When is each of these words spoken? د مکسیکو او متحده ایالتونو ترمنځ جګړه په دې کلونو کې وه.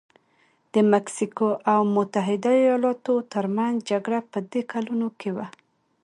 د 0.73 0.75
مکسیکو 0.91 1.49
او 1.71 1.79
متحده 1.95 2.51
ایالتونو 2.63 3.27
ترمنځ 3.33 3.75
جګړه 3.91 4.19
په 4.31 4.39
دې 4.51 4.61
کلونو 4.71 5.07
کې 5.19 5.29
وه. 5.35 5.47